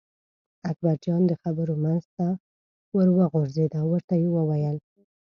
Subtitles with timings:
[0.69, 2.27] اکبرجان د خبرو منځ ته
[2.95, 4.77] ور وغورځېد او ورته یې وویل.